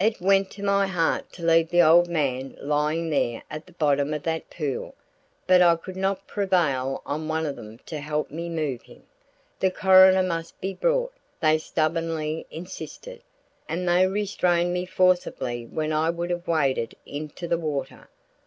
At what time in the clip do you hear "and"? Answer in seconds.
13.68-13.86